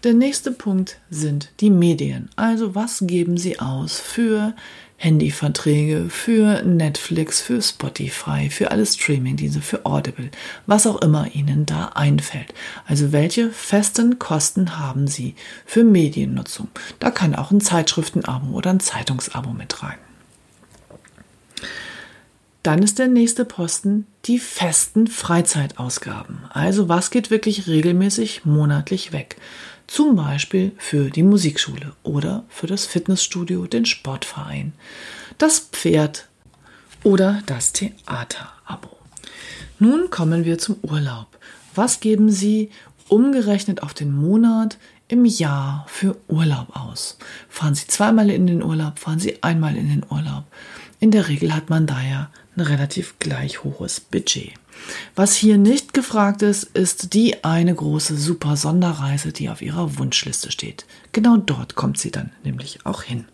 Der 0.05 0.13
nächste 0.13 0.53
Punkt 0.53 0.99
sind 1.09 1.51
die 1.61 1.71
Medien. 1.71 2.29
Also 2.37 2.75
was 2.75 2.99
geben 3.07 3.39
Sie 3.39 3.59
aus 3.59 3.99
für 3.99 4.55
Handyverträge, 4.99 6.11
für 6.11 6.63
Netflix, 6.63 7.41
für 7.41 7.63
Spotify, 7.63 8.51
für 8.51 8.71
alle 8.71 8.85
Streamingdienste, 8.85 9.63
für 9.63 9.87
Audible, 9.87 10.31
was 10.67 10.87
auch 10.87 11.01
immer 11.01 11.35
Ihnen 11.35 11.65
da 11.65 11.87
einfällt. 11.95 12.53
Also 12.87 13.13
welche 13.13 13.49
festen 13.51 14.19
Kosten 14.19 14.79
haben 14.79 15.07
Sie 15.07 15.37
für 15.65 15.85
Mediennutzung? 15.85 16.69
Da 17.01 17.11
kann 17.11 17.35
auch 17.35 17.51
ein 17.51 17.63
Zeitschriftenabo 17.63 18.55
oder 18.55 18.69
ein 18.69 18.81
Zeitungsabo 18.81 19.55
mit 19.55 19.83
rein. 19.83 19.97
Dann 22.63 22.83
ist 22.83 22.99
der 22.99 23.09
nächste 23.09 23.47
Posten 23.47 24.07
die 24.27 24.39
festen 24.39 25.07
Freizeitausgaben. 25.07 26.41
Also 26.51 26.91
was 26.91 27.11
geht 27.11 27.31
wirklich 27.31 27.67
regelmäßig 27.67 28.45
monatlich 28.45 29.13
weg? 29.13 29.37
Zum 29.95 30.17
Beispiel 30.17 30.73
für 30.77 31.09
die 31.09 31.23
Musikschule 31.23 31.93
oder 32.03 32.43
für 32.49 32.67
das 32.67 32.85
Fitnessstudio, 32.85 33.69
den 33.69 33.87
Sportverein, 33.87 34.73
das 35.39 35.61
Pferd 35.71 36.27
oder 37.05 37.45
das 37.47 37.73
Theaterabo. 37.73 38.89
Nun 39.79 40.11
kommen 40.11 40.45
wir 40.45 40.59
zum 40.59 40.79
Urlaub. 40.83 41.29
Was 41.77 42.01
geben 42.01 42.33
Sie 42.33 42.71
umgerechnet 43.07 43.85
auf 43.85 43.95
den 43.95 44.11
Monat 44.11 44.79
im 45.07 45.25
Jahr 45.25 45.87
für 45.89 46.17
Urlaub 46.27 46.75
aus? 46.75 47.17
Fahren 47.49 47.77
Sie 47.77 47.87
zweimal 47.87 48.31
in 48.31 48.49
den 48.49 48.65
Urlaub, 48.65 48.99
fahren 48.99 49.21
Sie 49.21 49.45
einmal 49.45 49.77
in 49.77 49.89
den 49.89 50.05
Urlaub? 50.11 50.43
In 50.99 51.13
der 51.13 51.29
Regel 51.29 51.55
hat 51.55 51.71
man 51.71 51.87
da 51.87 52.03
ja 52.03 52.31
ein 52.57 52.63
relativ 52.63 53.21
gleich 53.21 53.63
hohes 53.63 54.01
Budget. 54.01 54.55
Was 55.15 55.35
hier 55.35 55.59
nicht 55.59 55.95
gefragt 55.95 56.43
ist, 56.43 56.65
ist 56.65 57.15
die 57.15 57.45
eine 57.45 57.75
große 57.75 58.17
super 58.17 58.57
Sonderreise, 58.57 59.33
die 59.33 59.49
auf 59.49 59.63
ihrer 59.63 59.99
Wunschliste 59.99 60.51
steht. 60.51 60.87
Genau 61.13 61.37
dort 61.37 61.75
kommt 61.75 61.99
sie 61.99 62.11
dann 62.11 62.33
nämlich 62.43 62.85
auch 62.85 63.03
hin. 63.03 63.27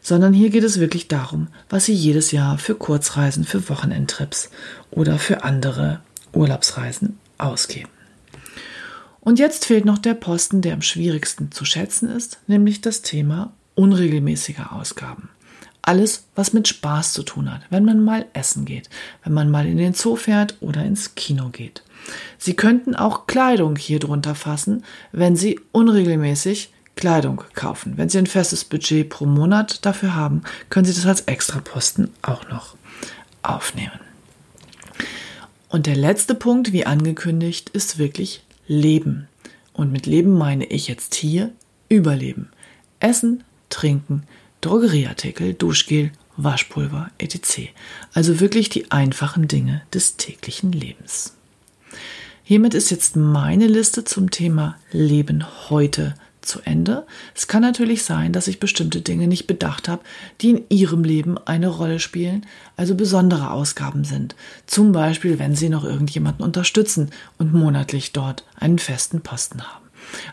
Sondern 0.00 0.32
hier 0.32 0.50
geht 0.50 0.64
es 0.64 0.80
wirklich 0.80 1.08
darum, 1.08 1.48
was 1.68 1.86
sie 1.86 1.94
jedes 1.94 2.30
Jahr 2.30 2.58
für 2.58 2.74
Kurzreisen, 2.74 3.44
für 3.44 3.68
Wochenendtrips 3.68 4.50
oder 4.90 5.18
für 5.18 5.44
andere 5.44 6.00
Urlaubsreisen 6.32 7.18
ausgeben. 7.38 7.90
Und 9.20 9.40
jetzt 9.40 9.64
fehlt 9.64 9.84
noch 9.84 9.98
der 9.98 10.14
Posten, 10.14 10.62
der 10.62 10.74
am 10.74 10.82
schwierigsten 10.82 11.50
zu 11.50 11.64
schätzen 11.64 12.08
ist, 12.08 12.38
nämlich 12.46 12.80
das 12.80 13.02
Thema 13.02 13.52
unregelmäßige 13.74 14.70
Ausgaben. 14.70 15.28
Alles, 15.86 16.24
was 16.34 16.52
mit 16.52 16.66
Spaß 16.66 17.12
zu 17.12 17.22
tun 17.22 17.50
hat, 17.50 17.62
wenn 17.70 17.84
man 17.84 18.04
mal 18.04 18.26
essen 18.32 18.64
geht, 18.64 18.90
wenn 19.22 19.32
man 19.32 19.50
mal 19.50 19.66
in 19.66 19.76
den 19.76 19.94
Zoo 19.94 20.16
fährt 20.16 20.56
oder 20.60 20.84
ins 20.84 21.14
Kino 21.14 21.48
geht. 21.50 21.82
Sie 22.38 22.54
könnten 22.54 22.96
auch 22.96 23.28
Kleidung 23.28 23.76
hier 23.76 24.00
drunter 24.00 24.34
fassen, 24.34 24.84
wenn 25.12 25.36
Sie 25.36 25.60
unregelmäßig 25.70 26.72
Kleidung 26.96 27.44
kaufen. 27.54 27.94
Wenn 27.96 28.08
Sie 28.08 28.18
ein 28.18 28.26
festes 28.26 28.64
Budget 28.64 29.08
pro 29.08 29.26
Monat 29.26 29.86
dafür 29.86 30.16
haben, 30.16 30.42
können 30.70 30.86
Sie 30.86 30.94
das 30.94 31.06
als 31.06 31.20
Extraposten 31.22 32.10
auch 32.20 32.48
noch 32.48 32.74
aufnehmen. 33.42 34.00
Und 35.68 35.86
der 35.86 35.96
letzte 35.96 36.34
Punkt, 36.34 36.72
wie 36.72 36.84
angekündigt, 36.84 37.70
ist 37.70 37.98
wirklich 37.98 38.42
Leben. 38.66 39.28
Und 39.72 39.92
mit 39.92 40.06
Leben 40.06 40.32
meine 40.36 40.64
ich 40.64 40.88
jetzt 40.88 41.14
hier 41.14 41.52
Überleben. 41.88 42.50
Essen, 42.98 43.44
trinken, 43.68 44.24
Drogerieartikel, 44.66 45.54
Duschgel, 45.54 46.10
Waschpulver, 46.36 47.12
etc. 47.18 47.70
Also 48.12 48.40
wirklich 48.40 48.68
die 48.68 48.90
einfachen 48.90 49.46
Dinge 49.46 49.82
des 49.94 50.16
täglichen 50.16 50.72
Lebens. 50.72 51.34
Hiermit 52.42 52.74
ist 52.74 52.90
jetzt 52.90 53.14
meine 53.14 53.68
Liste 53.68 54.02
zum 54.02 54.32
Thema 54.32 54.76
Leben 54.90 55.44
heute 55.70 56.14
zu 56.42 56.62
Ende. 56.64 57.06
Es 57.32 57.46
kann 57.46 57.62
natürlich 57.62 58.02
sein, 58.02 58.32
dass 58.32 58.48
ich 58.48 58.58
bestimmte 58.58 59.02
Dinge 59.02 59.28
nicht 59.28 59.46
bedacht 59.46 59.88
habe, 59.88 60.02
die 60.40 60.50
in 60.50 60.64
Ihrem 60.68 61.04
Leben 61.04 61.38
eine 61.38 61.68
Rolle 61.68 62.00
spielen, 62.00 62.44
also 62.76 62.96
besondere 62.96 63.52
Ausgaben 63.52 64.02
sind. 64.02 64.34
Zum 64.66 64.90
Beispiel, 64.90 65.38
wenn 65.38 65.54
Sie 65.54 65.68
noch 65.68 65.84
irgendjemanden 65.84 66.44
unterstützen 66.44 67.10
und 67.38 67.54
monatlich 67.54 68.12
dort 68.12 68.44
einen 68.56 68.80
festen 68.80 69.20
Posten 69.20 69.62
haben. 69.62 69.85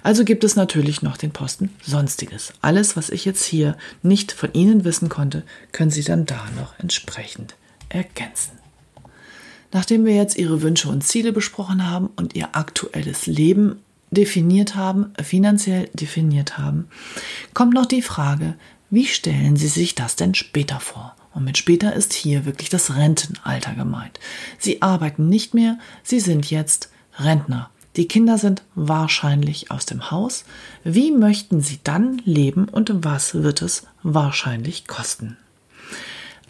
Also 0.03 0.23
gibt 0.23 0.43
es 0.43 0.55
natürlich 0.55 1.01
noch 1.01 1.17
den 1.17 1.31
Posten 1.31 1.73
Sonstiges. 1.83 2.53
Alles, 2.61 2.95
was 2.95 3.09
ich 3.09 3.25
jetzt 3.25 3.43
hier 3.43 3.77
nicht 4.01 4.31
von 4.31 4.53
Ihnen 4.53 4.83
wissen 4.85 5.09
konnte, 5.09 5.43
können 5.71 5.91
Sie 5.91 6.03
dann 6.03 6.25
da 6.25 6.47
noch 6.57 6.77
entsprechend 6.79 7.55
ergänzen. 7.89 8.51
Nachdem 9.71 10.05
wir 10.05 10.15
jetzt 10.15 10.37
Ihre 10.37 10.61
Wünsche 10.61 10.89
und 10.89 11.03
Ziele 11.03 11.33
besprochen 11.33 11.89
haben 11.89 12.07
und 12.15 12.35
Ihr 12.35 12.55
aktuelles 12.55 13.25
Leben 13.25 13.81
definiert 14.11 14.75
haben, 14.75 15.13
finanziell 15.21 15.89
definiert 15.93 16.57
haben, 16.57 16.87
kommt 17.53 17.73
noch 17.73 17.87
die 17.87 18.03
Frage, 18.03 18.55
wie 18.91 19.07
stellen 19.07 19.55
Sie 19.55 19.67
sich 19.67 19.95
das 19.95 20.15
denn 20.15 20.35
später 20.35 20.79
vor? 20.79 21.15
Und 21.33 21.45
mit 21.45 21.57
später 21.57 21.93
ist 21.93 22.13
hier 22.13 22.45
wirklich 22.45 22.69
das 22.69 22.95
Rentenalter 22.95 23.73
gemeint. 23.73 24.19
Sie 24.59 24.83
arbeiten 24.83 25.29
nicht 25.29 25.55
mehr, 25.55 25.79
Sie 26.03 26.19
sind 26.19 26.51
jetzt 26.51 26.91
Rentner. 27.17 27.71
Die 27.95 28.07
Kinder 28.07 28.37
sind 28.37 28.63
wahrscheinlich 28.73 29.69
aus 29.69 29.85
dem 29.85 30.09
Haus. 30.09 30.45
Wie 30.83 31.11
möchten 31.11 31.61
sie 31.61 31.79
dann 31.83 32.21
leben 32.25 32.67
und 32.67 32.91
was 33.03 33.35
wird 33.35 33.61
es 33.61 33.85
wahrscheinlich 34.01 34.87
kosten? 34.87 35.37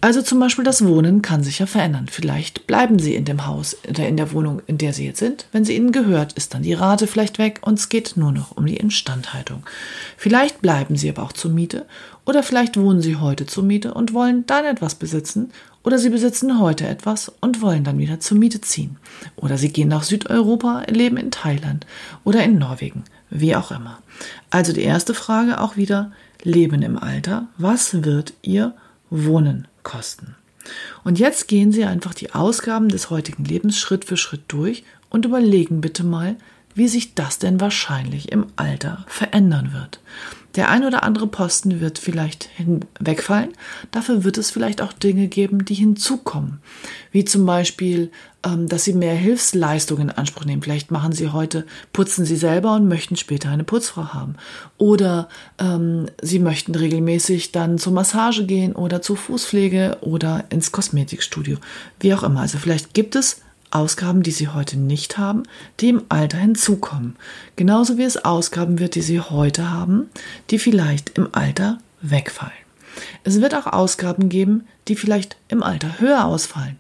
Also 0.04 0.22
zum 0.22 0.38
Beispiel 0.38 0.66
das 0.66 0.86
Wohnen 0.86 1.22
kann 1.22 1.44
sich 1.44 1.60
ja 1.60 1.66
verändern. 1.66 2.08
Vielleicht 2.12 2.68
bleiben 2.68 3.00
Sie 3.00 3.16
in 3.16 3.24
dem 3.24 3.46
Haus 3.46 3.78
oder 3.88 4.06
in 4.06 4.18
der 4.18 4.34
Wohnung, 4.34 4.62
in 4.68 4.78
der 4.78 4.92
Sie 4.92 5.06
jetzt 5.06 5.20
sind. 5.20 5.46
Wenn 5.54 5.64
sie 5.64 5.78
Ihnen 5.78 5.94
gehört, 5.94 6.34
ist 6.34 6.54
dann 6.54 6.62
die 6.62 6.74
Rate 6.74 7.08
vielleicht 7.08 7.38
weg 7.40 7.62
und 7.62 7.80
es 7.80 7.88
geht 7.88 8.18
nur 8.18 8.34
noch 8.34 8.58
um 8.58 8.66
die 8.66 8.76
Instandhaltung. 8.76 9.64
Vielleicht 10.18 10.62
bleiben 10.62 10.98
Sie 10.98 11.10
aber 11.10 11.24
auch 11.24 11.32
zur 11.32 11.52
Miete 11.52 11.86
oder 12.26 12.44
vielleicht 12.44 12.76
wohnen 12.76 13.02
Sie 13.02 13.16
heute 13.16 13.46
zur 13.46 13.64
Miete 13.64 13.94
und 13.94 14.14
wollen 14.14 14.46
dann 14.46 14.66
etwas 14.66 14.96
besitzen 14.96 15.52
oder 15.84 16.00
Sie 16.00 16.10
besitzen 16.10 16.60
heute 16.60 16.88
etwas 16.88 17.32
und 17.42 17.62
wollen 17.62 17.84
dann 17.84 17.98
wieder 17.98 18.20
zur 18.20 18.38
Miete 18.38 18.62
ziehen. 18.62 18.98
Oder 19.36 19.58
Sie 19.58 19.72
gehen 19.72 19.90
nach 19.90 20.04
Südeuropa, 20.04 20.84
leben 20.88 21.18
in 21.18 21.32
Thailand 21.32 21.86
oder 22.24 22.44
in 22.44 22.58
Norwegen, 22.58 23.04
wie 23.30 23.56
auch 23.56 23.72
immer. 23.72 24.00
Also 24.50 24.74
die 24.74 24.84
erste 24.84 25.14
Frage 25.14 25.60
auch 25.60 25.76
wieder, 25.76 26.12
Leben 26.42 26.82
im 26.82 26.98
Alter. 26.98 27.48
Was 27.58 28.04
wird 28.04 28.34
Ihr 28.42 28.74
Wohnen 29.10 29.68
kosten? 29.84 30.36
Und 31.04 31.20
jetzt 31.20 31.48
gehen 31.48 31.72
Sie 31.72 31.84
einfach 31.84 32.14
die 32.14 32.34
Ausgaben 32.34 32.90
des 32.90 33.10
heutigen 33.10 33.44
Lebens 33.44 33.78
Schritt 33.78 34.06
für 34.06 34.18
Schritt 34.18 34.44
durch 34.48 34.84
und 35.10 35.26
überlegen 35.26 35.82
bitte 35.82 36.04
mal, 36.04 36.36
wie 36.76 36.88
sich 36.88 37.16
das 37.16 37.40
denn 37.40 37.60
wahrscheinlich 37.60 38.32
im 38.32 38.48
Alter 38.56 39.06
verändern 39.08 39.72
wird. 39.74 40.00
Der 40.56 40.70
ein 40.70 40.86
oder 40.86 41.02
andere 41.02 41.26
Posten 41.26 41.80
wird 41.82 41.98
vielleicht 41.98 42.50
wegfallen. 43.00 43.54
Dafür 43.90 44.24
wird 44.24 44.38
es 44.38 44.52
vielleicht 44.52 44.84
auch 44.84 44.94
Dinge 44.94 45.28
geben, 45.28 45.66
die 45.66 45.74
hinzukommen. 45.74 46.60
Wie 47.12 47.26
zum 47.26 47.48
Beispiel, 47.48 48.12
ähm, 48.46 48.68
dass 48.70 48.84
Sie 48.84 48.94
mehr 48.94 49.16
Hilfsleistungen 49.16 50.10
in 50.10 50.16
Anspruch 50.16 50.46
nehmen. 50.46 50.62
Vielleicht 50.62 50.92
machen 50.92 51.12
Sie 51.12 51.30
heute, 51.30 51.66
putzen 51.92 52.26
Sie 52.26 52.36
selber 52.36 52.76
und 52.76 52.88
möchten 52.88 53.16
später 53.16 53.50
eine 53.50 53.64
Putzfrau 53.64 54.14
haben. 54.14 54.36
Oder 54.78 55.28
ähm, 55.58 56.06
Sie 56.22 56.38
möchten 56.38 56.76
regelmäßig 56.76 57.52
dann 57.52 57.80
zur 57.80 57.94
Massage 57.94 58.46
gehen 58.46 58.74
oder 58.74 59.02
zur 59.02 59.18
Fußpflege 59.18 59.98
oder 60.02 60.46
ins 60.50 60.72
Kosmetikstudio. 60.72 61.58
Wie 62.00 62.14
auch 62.14 62.22
immer. 62.22 62.42
Also 62.42 62.60
vielleicht 62.60 62.94
gibt 62.94 63.16
es 63.16 63.42
Ausgaben, 63.74 64.24
die 64.24 64.32
sie 64.32 64.50
heute 64.50 64.78
nicht 64.78 65.18
haben, 65.18 65.44
die 65.80 65.90
im 65.90 66.04
Alter 66.10 66.38
hinzukommen. 66.38 67.16
Genauso 67.56 67.98
wie 67.98 68.04
es 68.04 68.24
Ausgaben 68.24 68.80
wird, 68.80 68.96
die 68.96 69.02
sie 69.02 69.20
heute 69.20 69.72
haben, 69.72 70.10
die 70.50 70.60
vielleicht 70.60 71.18
im 71.18 71.30
Alter 71.32 71.80
wegfallen. 72.02 72.52
Es 73.24 73.42
wird 73.42 73.56
auch 73.56 73.68
Ausgaben 73.68 74.30
geben, 74.30 74.66
die 74.88 74.96
vielleicht 74.96 75.38
im 75.48 75.64
Alter 75.64 76.00
höher 76.00 76.26
ausfallen. 76.26 76.78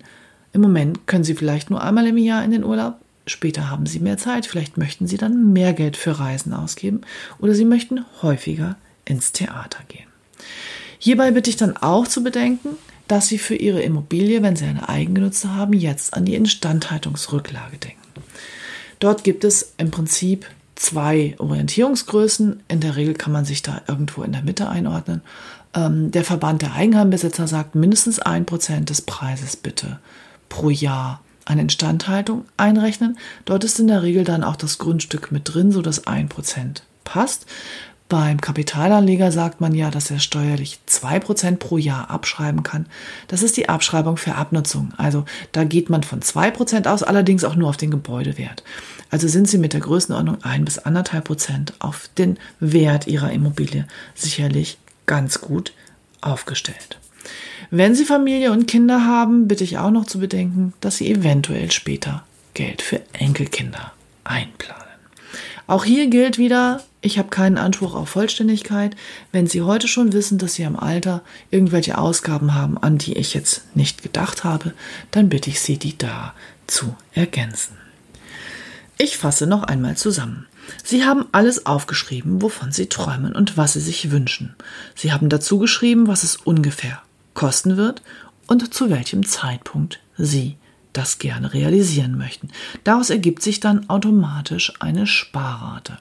Im 0.51 0.61
Moment 0.61 1.07
können 1.07 1.23
Sie 1.23 1.33
vielleicht 1.33 1.69
nur 1.69 1.81
einmal 1.81 2.05
im 2.05 2.17
Jahr 2.17 2.43
in 2.43 2.51
den 2.51 2.63
Urlaub, 2.63 2.97
später 3.25 3.71
haben 3.71 3.87
Sie 3.87 3.99
mehr 3.99 4.17
Zeit, 4.17 4.45
vielleicht 4.45 4.77
möchten 4.77 5.07
Sie 5.07 5.17
dann 5.17 5.51
mehr 5.51 5.73
Geld 5.73 5.97
für 5.97 6.19
Reisen 6.19 6.53
ausgeben 6.53 7.01
oder 7.39 7.55
Sie 7.55 7.65
möchten 7.65 8.05
häufiger 8.21 8.75
ins 9.05 9.31
Theater 9.31 9.79
gehen. 9.87 10.07
Hierbei 10.99 11.31
bitte 11.31 11.49
ich 11.49 11.57
dann 11.57 11.75
auch 11.75 12.07
zu 12.07 12.23
bedenken, 12.23 12.77
dass 13.07 13.27
Sie 13.27 13.37
für 13.37 13.55
Ihre 13.55 13.81
Immobilie, 13.81 14.41
wenn 14.41 14.55
Sie 14.55 14.65
eine 14.65 14.89
Eigengenutzte 14.89 15.53
haben, 15.53 15.73
jetzt 15.73 16.13
an 16.13 16.25
die 16.25 16.35
Instandhaltungsrücklage 16.35 17.77
denken. 17.77 17.99
Dort 18.99 19.23
gibt 19.23 19.43
es 19.43 19.73
im 19.77 19.91
Prinzip 19.91 20.45
zwei 20.75 21.35
Orientierungsgrößen. 21.37 22.63
In 22.67 22.79
der 22.79 22.95
Regel 22.95 23.13
kann 23.13 23.33
man 23.33 23.45
sich 23.45 23.61
da 23.61 23.81
irgendwo 23.87 24.23
in 24.23 24.31
der 24.31 24.43
Mitte 24.43 24.69
einordnen. 24.69 25.21
Ähm, 25.73 26.11
der 26.11 26.23
Verband 26.23 26.61
der 26.61 26.73
Eigenheimbesitzer 26.73 27.47
sagt, 27.47 27.75
mindestens 27.75 28.19
ein 28.19 28.45
Prozent 28.45 28.89
des 28.89 29.01
Preises 29.01 29.55
bitte 29.55 29.99
pro 30.49 30.69
Jahr 30.69 31.21
an 31.45 31.59
Instandhaltung 31.59 32.45
einrechnen. 32.57 33.17
Dort 33.45 33.63
ist 33.63 33.79
in 33.79 33.87
der 33.87 34.03
Regel 34.03 34.23
dann 34.23 34.43
auch 34.43 34.55
das 34.55 34.77
Grundstück 34.77 35.31
mit 35.31 35.53
drin, 35.53 35.71
sodass 35.71 36.07
ein 36.07 36.29
Prozent 36.29 36.83
passt. 37.03 37.45
Beim 38.13 38.39
Kapitalanleger 38.39 39.31
sagt 39.31 39.59
man 39.59 39.73
ja, 39.73 39.89
dass 39.89 40.11
er 40.11 40.19
steuerlich 40.19 40.77
2% 40.87 41.55
pro 41.55 41.79
Jahr 41.79 42.11
abschreiben 42.11 42.61
kann. 42.61 42.85
Das 43.27 43.41
ist 43.41 43.57
die 43.57 43.69
Abschreibung 43.69 44.17
für 44.17 44.35
Abnutzung. 44.35 44.93
Also 44.97 45.25
da 45.51 45.63
geht 45.63 45.89
man 45.89 46.03
von 46.03 46.19
2% 46.19 46.85
aus, 46.85 47.01
allerdings 47.01 47.43
auch 47.43 47.55
nur 47.55 47.69
auf 47.69 47.77
den 47.77 47.89
Gebäudewert. 47.89 48.63
Also 49.09 49.27
sind 49.27 49.49
Sie 49.49 49.57
mit 49.57 49.73
der 49.73 49.79
Größenordnung 49.79 50.43
1 50.43 50.63
bis 50.63 50.85
1,5 50.85 51.21
Prozent 51.21 51.73
auf 51.79 52.07
den 52.15 52.37
Wert 52.59 53.07
Ihrer 53.07 53.31
Immobilie 53.31 53.87
sicherlich 54.13 54.77
ganz 55.07 55.41
gut 55.41 55.73
aufgestellt. 56.21 56.99
Wenn 57.71 57.95
Sie 57.95 58.05
Familie 58.05 58.51
und 58.51 58.67
Kinder 58.67 59.07
haben, 59.07 59.47
bitte 59.47 59.63
ich 59.63 59.79
auch 59.79 59.89
noch 59.89 60.05
zu 60.05 60.19
bedenken, 60.19 60.73
dass 60.81 60.97
Sie 60.97 61.09
eventuell 61.09 61.71
später 61.71 62.23
Geld 62.53 62.83
für 62.83 63.01
Enkelkinder 63.13 63.91
einplanen. 64.23 64.92
Auch 65.65 65.85
hier 65.85 66.07
gilt 66.07 66.37
wieder, 66.37 66.83
ich 67.01 67.17
habe 67.17 67.29
keinen 67.29 67.57
Anspruch 67.57 67.95
auf 67.95 68.09
Vollständigkeit. 68.09 68.95
Wenn 69.31 69.47
Sie 69.47 69.61
heute 69.61 69.87
schon 69.87 70.13
wissen, 70.13 70.37
dass 70.37 70.55
Sie 70.55 70.63
im 70.63 70.77
Alter 70.77 71.21
irgendwelche 71.51 71.97
Ausgaben 71.97 72.53
haben, 72.53 72.77
an 72.77 72.97
die 72.97 73.17
ich 73.17 73.33
jetzt 73.33 73.75
nicht 73.75 74.03
gedacht 74.03 74.43
habe, 74.43 74.73
dann 75.11 75.29
bitte 75.29 75.49
ich 75.49 75.59
Sie, 75.61 75.77
die 75.77 75.97
da 75.97 76.33
zu 76.67 76.95
ergänzen. 77.13 77.77
Ich 78.97 79.17
fasse 79.17 79.47
noch 79.47 79.63
einmal 79.63 79.97
zusammen. 79.97 80.47
Sie 80.83 81.03
haben 81.03 81.25
alles 81.31 81.65
aufgeschrieben, 81.65 82.41
wovon 82.41 82.71
Sie 82.71 82.87
träumen 82.87 83.35
und 83.35 83.57
was 83.57 83.73
Sie 83.73 83.81
sich 83.81 84.11
wünschen. 84.11 84.55
Sie 84.95 85.11
haben 85.11 85.29
dazu 85.29 85.59
geschrieben, 85.59 86.07
was 86.07 86.23
es 86.23 86.37
ungefähr 86.37 87.01
kosten 87.33 87.77
wird 87.77 88.01
und 88.47 88.73
zu 88.73 88.89
welchem 88.89 89.25
Zeitpunkt 89.25 89.99
Sie 90.17 90.57
das 90.93 91.19
gerne 91.19 91.53
realisieren 91.53 92.17
möchten. 92.17 92.49
Daraus 92.83 93.09
ergibt 93.09 93.41
sich 93.41 93.59
dann 93.59 93.89
automatisch 93.89 94.73
eine 94.79 95.07
Sparrate. 95.07 95.97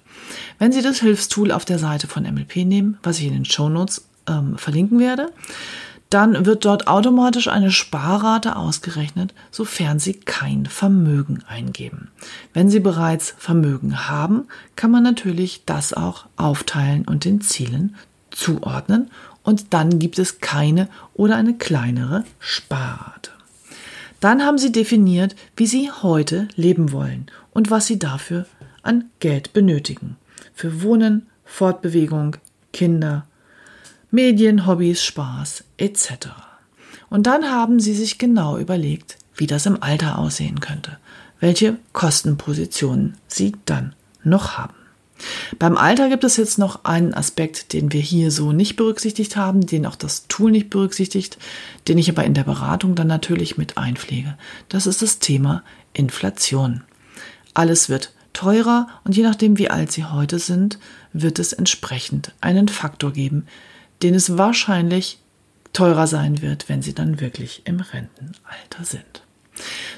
Wenn 0.59 0.73
Sie 0.73 0.83
das 0.83 1.01
Hilfstool 1.01 1.51
auf 1.51 1.65
der 1.65 1.79
Seite 1.79 2.07
von 2.07 2.23
MLP 2.23 2.57
nehmen, 2.65 2.99
was 3.03 3.19
ich 3.19 3.27
in 3.27 3.33
den 3.33 3.45
Shownotes 3.45 4.07
ähm, 4.29 4.57
verlinken 4.57 4.99
werde, 4.99 5.33
dann 6.13 6.45
wird 6.45 6.67
dort 6.67 6.89
automatisch 6.89 7.49
eine 7.49 7.71
Sparrate 7.71 8.57
ausgerechnet, 8.57 9.33
sofern 9.51 9.99
Sie 9.99 10.13
kein 10.13 10.67
Vermögen 10.67 11.43
eingeben. 11.49 12.09
Wenn 12.53 12.69
Sie 12.69 12.81
bereits 12.81 13.35
Vermögen 13.39 14.09
haben, 14.09 14.45
kann 14.77 14.91
man 14.91 15.03
natürlich 15.03 15.65
das 15.65 15.95
auch 15.95 16.27
aufteilen 16.37 17.07
und 17.07 17.25
den 17.25 17.41
Zielen 17.41 17.97
zuordnen 18.31 19.11
und 19.43 19.73
dann 19.73 19.99
gibt 19.99 20.19
es 20.19 20.41
keine 20.41 20.89
oder 21.15 21.37
eine 21.37 21.57
kleinere 21.57 22.25
Sparrate. 22.39 23.31
Dann 24.23 24.45
haben 24.45 24.57
Sie 24.57 24.71
definiert, 24.71 25.35
wie 25.57 25.67
Sie 25.67 25.91
heute 25.91 26.47
leben 26.55 26.93
wollen 26.93 27.27
und 27.51 27.73
was 27.73 27.89
Sie 27.89 27.99
dafür 27.99 28.47
an 28.83 29.07
Geld 29.19 29.53
benötigen. 29.53 30.17
Für 30.55 30.81
Wohnen, 30.85 31.27
Fortbewegung, 31.45 32.37
Kinder, 32.73 33.27
Medien, 34.13 34.65
Hobbys, 34.65 35.03
Spaß 35.03 35.65
etc. 35.77 36.29
Und 37.11 37.27
dann 37.27 37.51
haben 37.51 37.81
Sie 37.81 37.95
sich 37.95 38.19
genau 38.19 38.59
überlegt, 38.59 39.19
wie 39.35 39.49
das 39.49 39.67
im 39.67 39.83
Alter 39.83 40.21
aussehen 40.21 40.61
könnte, 40.61 40.99
welche 41.41 41.79
Kostenpositionen 41.93 43.17
Sie 43.27 43.55
dann 43.65 43.93
noch 44.23 44.57
haben. 44.57 44.82
Beim 45.59 45.77
Alter 45.77 46.09
gibt 46.09 46.25
es 46.25 46.37
jetzt 46.37 46.59
noch 46.59 46.85
einen 46.85 47.15
Aspekt, 47.15 47.73
den 47.73 47.93
wir 47.93 48.01
hier 48.01 48.31
so 48.31 48.53
nicht 48.53 48.77
berücksichtigt 48.77 49.37
haben, 49.37 49.67
den 49.67 49.87
auch 49.87 49.97
das 49.97 50.27
Tool 50.29 50.51
nicht 50.51 50.71
berücksichtigt, 50.71 51.39
den 51.89 51.99
ich 51.99 52.11
aber 52.11 52.25
in 52.25 52.35
der 52.35 52.45
Beratung 52.45 52.95
dann 52.95 53.07
natürlich 53.07 53.59
mit 53.59 53.79
einpflege. 53.79 54.37
Das 54.69 54.87
ist 54.87 55.03
das 55.03 55.19
Thema 55.19 55.63
Inflation. 55.93 56.83
Alles 57.55 57.89
wird 57.89 58.13
teurer 58.33 58.89
und 59.05 59.17
je 59.17 59.23
nachdem, 59.23 59.59
wie 59.59 59.71
alt 59.71 59.93
Sie 59.93 60.05
heute 60.05 60.39
sind, 60.39 60.79
wird 61.13 61.39
es 61.39 61.53
entsprechend 61.53 62.33
einen 62.41 62.69
Faktor 62.69 63.13
geben, 63.13 63.47
den 64.03 64.15
es 64.15 64.39
wahrscheinlich 64.39 65.19
teurer 65.73 66.07
sein 66.07 66.43
wird, 66.43 66.69
wenn 66.69 66.83
Sie 66.83 66.95
dann 66.95 67.21
wirklich 67.21 67.63
im 67.65 67.81
Rentenalter 67.81 68.85
sind. 68.85 69.23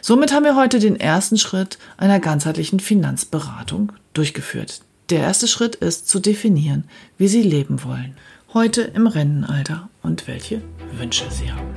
Somit 0.00 0.32
haben 0.32 0.44
wir 0.44 0.56
heute 0.56 0.78
den 0.78 0.98
ersten 0.98 1.38
Schritt 1.38 1.78
einer 1.96 2.20
ganzheitlichen 2.20 2.80
Finanzberatung 2.80 3.92
durchgeführt. 4.12 4.80
Der 5.10 5.20
erste 5.20 5.46
Schritt 5.46 5.74
ist 5.74 6.08
zu 6.08 6.18
definieren, 6.18 6.84
wie 7.18 7.28
Sie 7.28 7.42
leben 7.42 7.84
wollen, 7.84 8.16
heute 8.54 8.80
im 8.80 9.06
Rentenalter 9.06 9.90
und 10.02 10.26
welche 10.26 10.62
Wünsche 10.98 11.26
Sie 11.30 11.52
haben. 11.52 11.74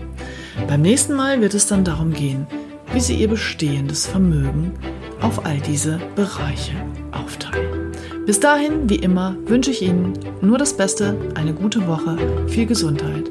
Beim 0.65 0.81
nächsten 0.81 1.13
Mal 1.13 1.41
wird 1.41 1.53
es 1.53 1.67
dann 1.67 1.83
darum 1.83 2.13
gehen, 2.13 2.47
wie 2.93 3.01
Sie 3.01 3.15
Ihr 3.15 3.27
bestehendes 3.27 4.07
Vermögen 4.07 4.71
auf 5.19 5.45
all 5.45 5.59
diese 5.59 5.99
Bereiche 6.15 6.71
aufteilen. 7.11 7.91
Bis 8.25 8.39
dahin, 8.39 8.89
wie 8.89 8.95
immer, 8.95 9.35
wünsche 9.45 9.71
ich 9.71 9.81
Ihnen 9.81 10.13
nur 10.39 10.57
das 10.57 10.77
Beste, 10.77 11.17
eine 11.35 11.53
gute 11.53 11.85
Woche, 11.85 12.17
viel 12.47 12.65
Gesundheit 12.65 13.29